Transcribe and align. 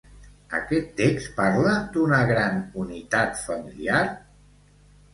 Aquest 0.59 0.89
text 1.01 1.35
parla 1.41 1.75
d'una 1.99 2.23
gran 2.33 2.59
unitat 2.87 3.41
familiar? 3.47 4.05